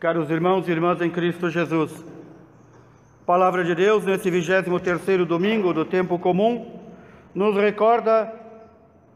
[0.00, 2.04] Caros irmãos e irmãs em Cristo Jesus,
[3.26, 6.80] Palavra de Deus nesse 23º domingo do tempo comum
[7.34, 8.32] nos recorda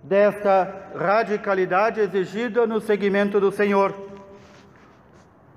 [0.02, 3.95] desta radicalidade exigida no seguimento do Senhor.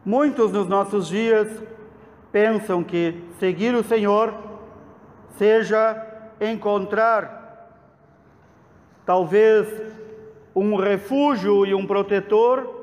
[0.06, 1.48] Muitos nos nossos dias
[2.32, 4.32] pensam que seguir o Senhor
[5.40, 6.06] seja
[6.40, 7.72] encontrar
[9.04, 9.68] talvez
[10.56, 12.75] um refúgio e um protetor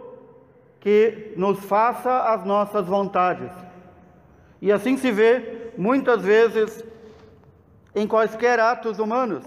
[0.83, 3.53] que nos faça as nossas vontades.
[4.61, 6.85] E assim se vê muitas vezes
[7.95, 9.45] em quaisquer atos humanos.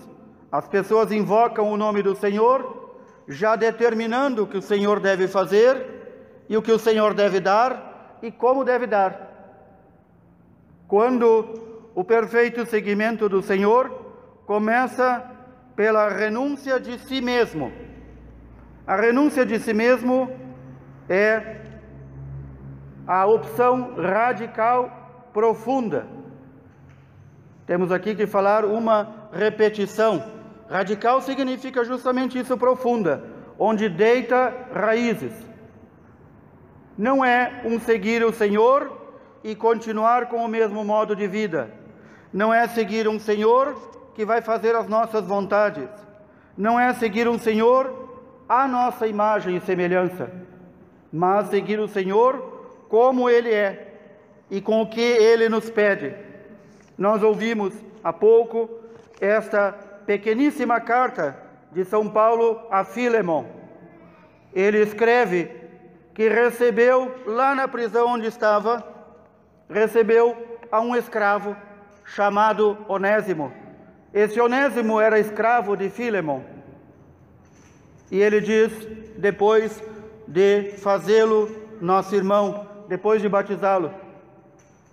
[0.50, 2.96] As pessoas invocam o nome do Senhor,
[3.28, 8.18] já determinando o que o Senhor deve fazer e o que o Senhor deve dar
[8.24, 9.60] e como deve dar.
[10.88, 13.92] Quando o perfeito seguimento do Senhor
[14.46, 15.32] começa
[15.76, 17.74] pela renúncia de si mesmo.
[18.88, 20.46] A renúncia de si mesmo
[21.10, 21.62] é
[23.08, 26.08] a opção radical profunda.
[27.66, 30.32] Temos aqui que falar uma repetição.
[30.70, 33.24] Radical significa justamente isso profunda,
[33.58, 35.34] onde deita raízes.
[36.98, 38.92] Não é um seguir o Senhor
[39.44, 41.70] e continuar com o mesmo modo de vida.
[42.34, 43.76] Não é seguir um Senhor
[44.16, 45.90] que vai fazer as nossas vontades.
[46.58, 47.94] Não é seguir um Senhor
[48.48, 50.32] à nossa imagem e semelhança
[51.16, 53.88] mas seguir o Senhor como Ele é
[54.52, 56.14] e com o que Ele nos pede.
[56.98, 58.70] Nós ouvimos há pouco
[59.22, 59.72] esta
[60.06, 61.38] pequeníssima carta
[61.72, 63.46] de São Paulo a Filemon.
[64.54, 65.50] Ele escreve
[66.14, 68.86] que recebeu lá na prisão onde estava,
[69.70, 70.36] recebeu
[70.70, 71.56] a um escravo
[72.04, 73.54] chamado Onésimo.
[74.14, 76.42] Esse Onésimo era escravo de Filemon.
[78.12, 78.72] E ele diz
[79.18, 79.82] depois
[80.28, 81.50] de fazê-lo
[81.82, 83.94] nosso irmão, depois de batizá-lo.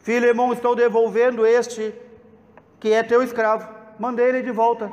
[0.02, 1.94] Filemão, estou devolvendo este
[2.80, 3.68] que é teu escravo.
[3.98, 4.90] Mandei ele de volta.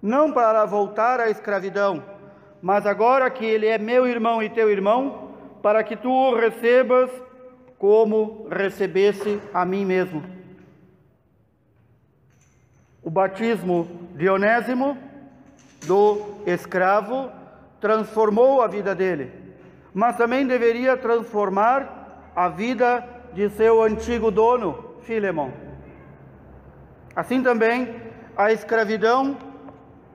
[0.00, 2.02] Não para voltar à escravidão,
[2.62, 5.32] mas agora que ele é meu irmão e teu irmão,
[5.62, 7.10] para que tu o recebas
[7.78, 10.22] como recebesse a mim mesmo.
[13.02, 14.96] O batismo de Onésimo,
[15.86, 17.30] do escravo,
[17.80, 19.32] transformou a vida dele,
[19.94, 25.50] mas também deveria transformar a vida de seu antigo dono, Filemon.
[27.14, 27.94] Assim também
[28.36, 29.36] a escravidão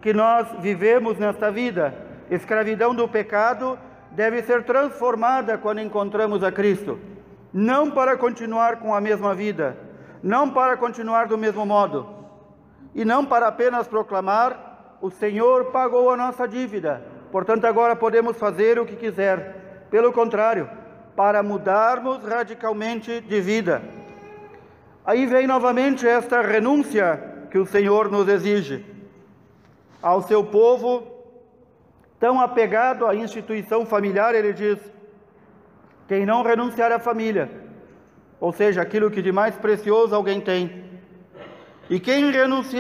[0.02, 1.94] que nós vivemos nesta vida,
[2.29, 3.78] escravidão do pecado,
[4.12, 7.00] deve ser transformada quando encontramos a Cristo,
[7.52, 9.78] não para continuar com a mesma vida,
[10.22, 12.07] não para continuar do mesmo modo,
[12.96, 17.02] e não para apenas proclamar: o Senhor pagou a nossa dívida,
[17.34, 19.88] Portanto, agora podemos fazer o que quiser.
[19.90, 20.70] Pelo contrário,
[21.16, 23.82] para mudarmos radicalmente de vida.
[25.04, 28.86] Aí vem novamente esta renúncia que o Senhor nos exige
[30.00, 31.08] ao seu povo
[32.20, 34.78] tão apegado à instituição familiar, ele diz:
[36.08, 37.50] quem não renunciar à família,
[38.40, 40.84] ou seja, aquilo que de mais precioso alguém tem,
[41.90, 42.32] e quem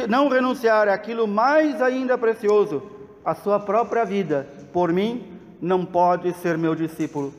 [0.07, 2.92] não renunciar àquilo mais ainda precioso,
[3.23, 7.33] a sua própria vida por mim, não pode ser meu discípulo.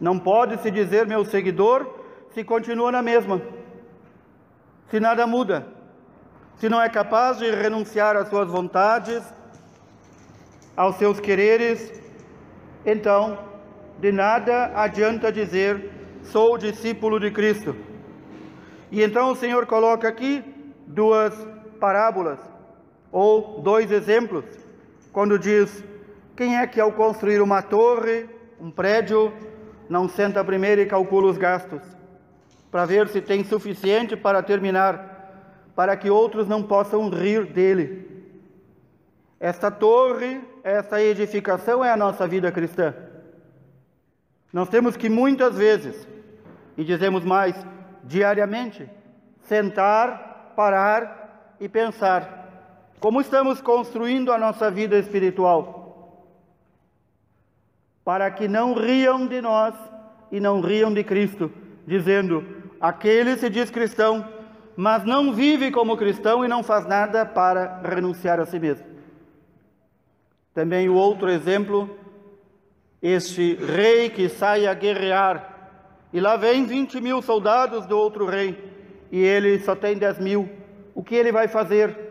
[0.00, 1.86] Não pode se dizer meu seguidor
[2.32, 3.40] se continua na mesma.
[4.90, 5.66] Se nada muda.
[6.56, 9.22] Se não é capaz de renunciar às suas vontades,
[10.74, 11.92] aos seus quereres,
[12.84, 13.38] então
[13.98, 15.90] de nada adianta dizer
[16.22, 17.76] sou discípulo de Cristo.
[18.90, 20.42] E então o Senhor coloca aqui
[20.86, 21.34] duas
[21.78, 22.38] parábolas
[23.12, 24.65] ou dois exemplos
[25.16, 25.82] quando diz:
[26.36, 28.28] Quem é que ao construir uma torre,
[28.60, 29.32] um prédio,
[29.88, 31.80] não senta primeiro e calcula os gastos,
[32.70, 38.26] para ver se tem suficiente para terminar, para que outros não possam rir dele?
[39.40, 42.94] Esta torre, esta edificação é a nossa vida cristã.
[44.52, 46.06] Nós temos que muitas vezes,
[46.76, 47.56] e dizemos mais,
[48.04, 48.86] diariamente,
[49.40, 52.45] sentar, parar e pensar
[53.06, 56.26] como estamos construindo a nossa vida espiritual?
[58.04, 59.76] Para que não riam de nós
[60.32, 61.48] e não riam de Cristo,
[61.86, 62.44] dizendo:
[62.80, 64.28] aquele se diz cristão,
[64.76, 68.84] mas não vive como cristão e não faz nada para renunciar a si mesmo.
[70.52, 71.96] Também o outro exemplo,
[73.00, 75.78] este rei que sai a guerrear,
[76.12, 78.58] e lá vem 20 mil soldados do outro rei,
[79.12, 80.50] e ele só tem 10 mil.
[80.92, 82.05] O que ele vai fazer?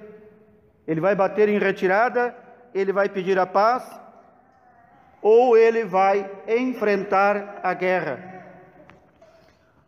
[0.88, 2.36] Ele vai bater em retirada,
[2.74, 3.84] ele vai pedir a paz,
[5.22, 8.20] ou ele vai enfrentar a guerra.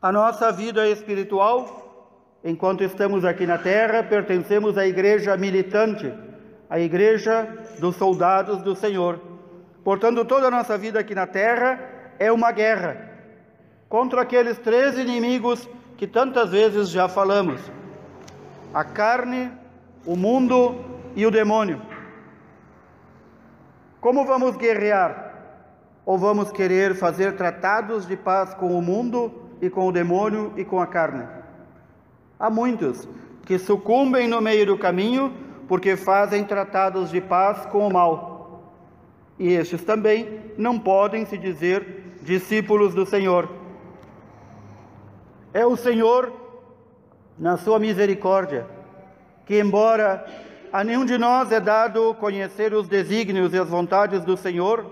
[0.01, 6.11] A nossa vida espiritual, enquanto estamos aqui na terra, pertencemos à igreja militante,
[6.69, 7.47] à igreja
[7.79, 9.19] dos soldados do Senhor.
[9.83, 11.79] Portanto, toda a nossa vida aqui na terra
[12.19, 13.07] é uma guerra
[13.89, 15.67] contra aqueles três inimigos
[15.97, 17.61] que tantas vezes já falamos:
[18.73, 19.51] a carne,
[20.07, 20.85] o mundo
[21.17, 21.81] e o demônio.
[23.99, 25.25] Como vamos guerrear?
[26.05, 29.29] Ou vamos querer fazer tratados de paz com o mundo
[29.61, 31.27] e com o demônio e com a carne?
[32.39, 33.05] Há muitos
[33.45, 35.33] que sucumbem no meio do caminho
[35.67, 38.63] porque fazem tratados de paz com o mal.
[39.37, 43.49] E estes também não podem se dizer discípulos do Senhor.
[45.53, 46.31] É o Senhor,
[47.37, 48.76] na sua misericórdia,
[49.47, 50.25] que, embora
[50.71, 54.85] a nenhum de nós é dado conhecer os desígnios e as vontades do Senhor,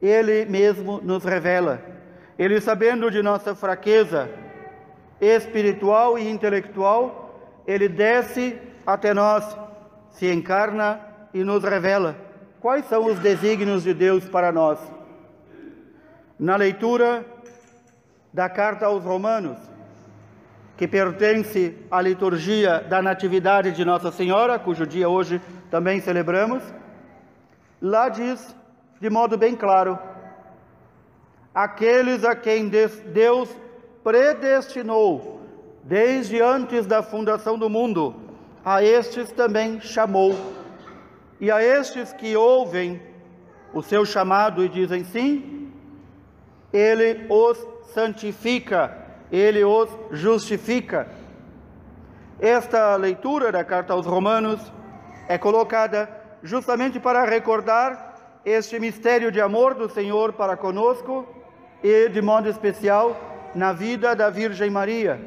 [0.00, 1.80] Ele mesmo nos revela.
[2.38, 4.30] Ele, sabendo de nossa fraqueza
[5.20, 9.56] espiritual e intelectual, Ele desce até nós,
[10.10, 10.98] se encarna
[11.34, 12.16] e nos revela
[12.60, 14.78] quais são os desígnios de Deus para nós.
[16.38, 17.24] Na leitura
[18.32, 19.58] da carta aos Romanos,
[20.76, 25.40] que pertence à liturgia da Natividade de Nossa Senhora, cujo dia hoje
[25.70, 26.62] também celebramos,
[27.80, 28.54] lá diz
[29.00, 29.98] de modo bem claro:
[31.54, 33.48] aqueles a quem Deus
[34.02, 35.40] predestinou
[35.82, 38.14] desde antes da fundação do mundo,
[38.64, 40.34] a estes também chamou.
[41.40, 43.02] E a estes que ouvem
[43.74, 45.72] o seu chamado e dizem sim,
[46.72, 47.58] ele os
[47.92, 49.01] santifica
[49.32, 51.08] ele os justifica.
[52.38, 54.60] Esta leitura da carta aos Romanos
[55.26, 56.08] é colocada
[56.42, 61.26] justamente para recordar este mistério de amor do Senhor para conosco
[61.82, 63.16] e, de modo especial,
[63.54, 65.18] na vida da Virgem Maria.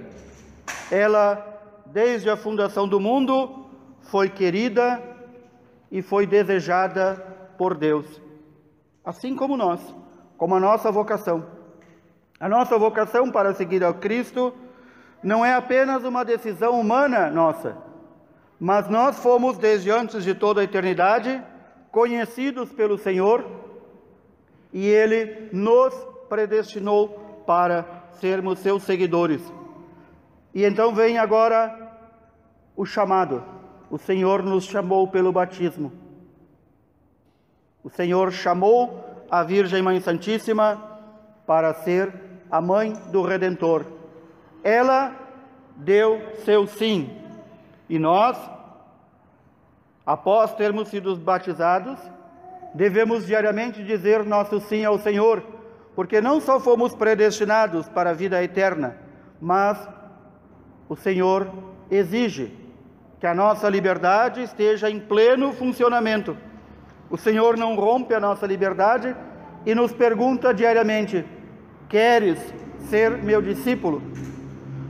[0.92, 1.44] Ela,
[1.88, 3.66] desde a fundação do mundo,
[4.02, 5.02] foi querida
[5.90, 7.16] e foi desejada
[7.58, 8.22] por Deus,
[9.04, 9.80] assim como nós,
[10.38, 11.55] como a nossa vocação.
[12.40, 14.54] A nossa vocação para seguir ao Cristo
[15.24, 17.78] não é apenas uma decisão humana nossa,
[18.60, 21.42] mas nós fomos, desde antes de toda a eternidade,
[21.92, 23.46] conhecidos pelo Senhor
[24.74, 25.94] e Ele nos
[26.28, 27.86] predestinou para
[28.20, 29.42] sermos seus seguidores.
[30.54, 31.98] E então vem agora
[32.76, 33.44] o chamado.
[33.90, 35.92] O Senhor nos chamou pelo batismo.
[37.84, 40.82] O Senhor chamou a Virgem Mãe Santíssima
[41.46, 42.25] para ser
[42.56, 43.86] a mãe do Redentor.
[44.64, 45.14] Ela
[45.76, 47.14] deu seu sim.
[47.90, 48.38] E nós,
[50.06, 52.00] após termos sido batizados,
[52.74, 55.44] devemos diariamente dizer nosso sim ao Senhor,
[55.98, 58.98] porque não só fomos predestinados para a vida eterna,
[59.42, 59.78] mas
[60.88, 61.52] o Senhor
[61.92, 62.58] exige
[63.20, 66.38] que a nossa liberdade esteja em pleno funcionamento.
[67.10, 69.14] O Senhor não rompe a nossa liberdade
[69.66, 71.26] e nos pergunta diariamente:
[71.90, 72.40] Queres
[72.90, 74.02] ser meu discípulo?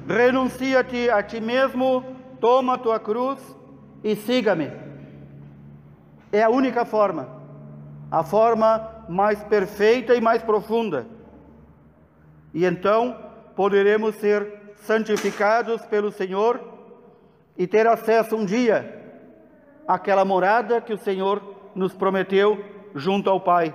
[0.07, 2.03] Renuncia-te a ti mesmo,
[2.39, 3.39] toma tua cruz
[4.03, 4.71] e siga-me.
[6.31, 7.27] É a única forma,
[8.11, 11.07] a forma mais perfeita e mais profunda.
[12.53, 13.17] E então
[13.55, 16.61] poderemos ser santificados pelo Senhor
[17.57, 19.03] e ter acesso um dia
[19.87, 21.41] àquela morada que o Senhor
[21.73, 23.73] nos prometeu junto ao Pai.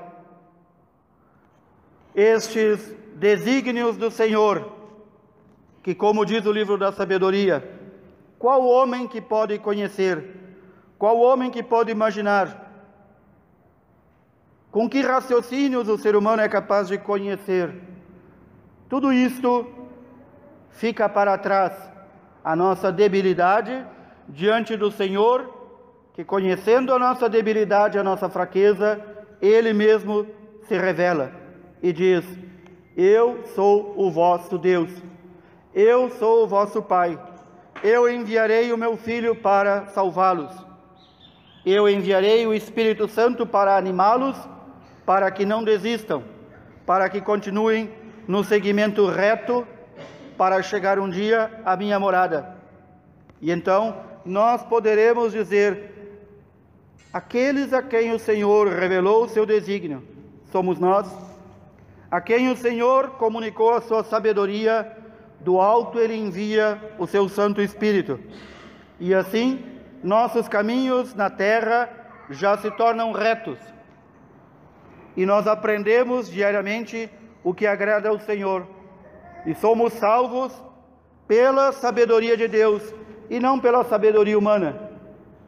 [2.14, 4.73] Estes desígnios do Senhor,
[5.83, 7.62] que, como diz o livro da sabedoria,
[8.38, 10.37] qual homem que pode conhecer?
[10.99, 12.69] Qual homem que pode imaginar?
[14.71, 17.75] Com que raciocínios o ser humano é capaz de conhecer?
[18.88, 19.67] Tudo isto
[20.71, 21.90] fica para trás.
[22.43, 23.87] A nossa debilidade
[24.29, 25.52] diante do Senhor,
[26.14, 29.00] que conhecendo a nossa debilidade, a nossa fraqueza,
[29.40, 30.26] Ele mesmo
[30.62, 31.39] se revela
[31.83, 32.25] e diz:
[32.97, 34.91] eu sou o vosso Deus,
[35.75, 37.19] eu sou o vosso Pai,
[37.83, 40.53] eu enviarei o meu Filho para salvá-los,
[41.65, 44.37] eu enviarei o Espírito Santo para animá-los,
[45.07, 46.23] para que não desistam,
[46.85, 47.91] para que continuem
[48.27, 49.67] no seguimento reto,
[50.37, 52.57] para chegar um dia à minha morada.
[53.41, 56.19] E então nós poderemos dizer:
[57.13, 60.03] aqueles a quem o Senhor revelou o seu desígnio,
[60.51, 61.30] somos nós
[62.11, 64.97] a quem o Senhor comunicou a sua sabedoria,
[65.40, 68.19] do alto ele envia o seu Santo Espírito.
[68.99, 69.64] E assim,
[70.02, 71.88] nossos caminhos na terra
[72.29, 73.59] já se tornam retos.
[75.17, 77.09] E nós aprendemos diariamente
[77.45, 78.67] o que agrada ao Senhor.
[79.47, 80.52] E somos salvos
[81.26, 82.83] pela sabedoria de Deus
[83.31, 84.90] e não pela sabedoria humana,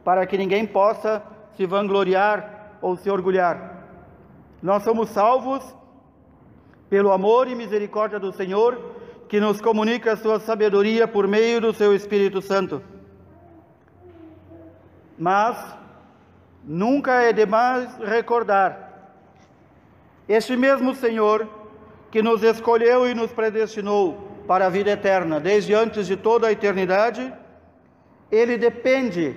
[0.03, 1.21] para que ninguém possa
[1.55, 3.83] se vangloriar ou se orgulhar.
[4.61, 5.63] Nós somos salvos
[6.93, 8.79] pelo amor e misericórdia do Senhor,
[9.27, 12.83] que nos comunica a sua sabedoria por meio do seu Espírito Santo.
[15.17, 15.57] Mas
[16.63, 19.11] nunca é demais recordar
[20.29, 21.49] este mesmo Senhor
[22.11, 26.51] que nos escolheu e nos predestinou para a vida eterna, desde antes de toda a
[26.51, 27.33] eternidade,
[28.31, 29.35] ele depende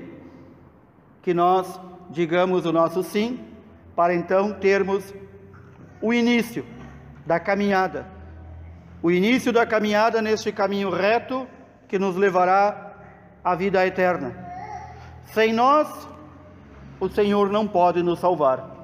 [1.22, 3.40] que nós digamos o nosso sim,
[3.96, 5.14] para então termos
[6.02, 6.75] o início
[7.26, 8.06] da caminhada.
[9.02, 11.47] O início da caminhada neste caminho reto
[11.88, 12.95] que nos levará
[13.45, 14.35] à vida eterna.
[15.33, 16.09] Sem nós,
[16.99, 18.75] o Senhor não pode nos salvar.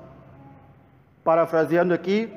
[1.25, 2.30] Parafraseando aqui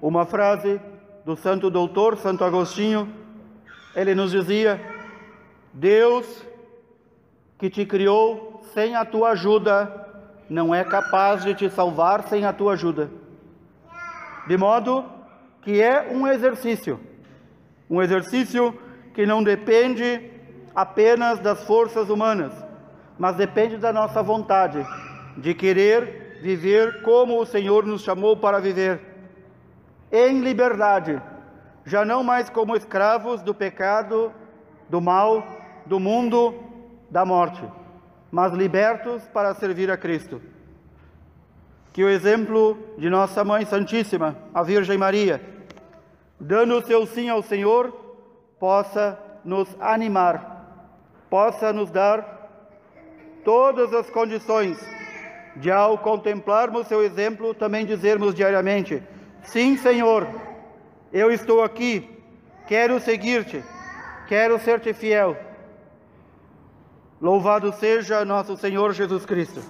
[0.00, 0.80] uma frase
[1.24, 3.12] do santo doutor Santo Agostinho,
[3.94, 4.80] ele nos dizia:
[5.72, 6.44] Deus
[7.56, 10.10] que te criou sem a tua ajuda,
[10.50, 13.10] não é capaz de te salvar sem a tua ajuda.
[14.46, 15.04] De modo
[15.62, 17.00] que é um exercício,
[17.88, 18.76] um exercício
[19.14, 20.30] que não depende
[20.74, 22.52] apenas das forças humanas,
[23.18, 24.84] mas depende da nossa vontade
[25.36, 29.00] de querer viver como o Senhor nos chamou para viver,
[30.10, 31.20] em liberdade
[31.84, 34.32] já não mais como escravos do pecado,
[34.88, 35.44] do mal,
[35.86, 36.54] do mundo,
[37.10, 37.62] da morte,
[38.30, 40.40] mas libertos para servir a Cristo.
[41.92, 45.40] Que o exemplo de nossa Mãe Santíssima, a Virgem Maria,
[46.42, 47.92] dando o seu sim ao Senhor,
[48.58, 50.90] possa nos animar,
[51.30, 52.50] possa nos dar
[53.44, 54.78] todas as condições
[55.56, 59.02] de, ao contemplarmos seu exemplo, também dizermos diariamente:
[59.42, 60.26] Sim, Senhor
[61.12, 62.08] eu estou aqui,
[62.66, 63.62] quero seguir-te,
[64.26, 65.36] quero ser-te fiel.
[67.20, 69.62] Louvado seja nosso Senhor Jesus Cristo.